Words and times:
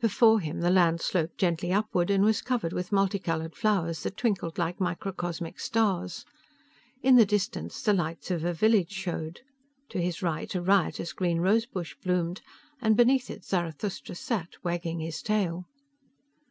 Before 0.00 0.40
him, 0.40 0.62
the 0.62 0.70
land 0.70 1.02
sloped 1.02 1.36
gently 1.36 1.70
upward, 1.70 2.08
and 2.08 2.24
was 2.24 2.40
covered 2.40 2.72
with 2.72 2.92
multicolored 2.92 3.54
flowers 3.54 4.04
that 4.04 4.16
twinkled 4.16 4.56
like 4.56 4.80
microcosmic 4.80 5.60
stars. 5.60 6.24
In 7.02 7.16
the 7.16 7.26
distance, 7.26 7.82
the 7.82 7.92
lights 7.92 8.30
of 8.30 8.42
a 8.42 8.54
village 8.54 8.92
showed. 8.92 9.42
To 9.90 10.00
his 10.00 10.22
right, 10.22 10.54
a 10.54 10.62
riotous 10.62 11.12
green 11.12 11.40
rose 11.42 11.66
bush 11.66 11.94
bloomed, 12.02 12.40
and 12.80 12.96
beneath 12.96 13.28
it 13.28 13.44
Zarathustra 13.44 14.14
sat, 14.14 14.48
wagging 14.64 15.00
his 15.00 15.20
tail. 15.20 15.66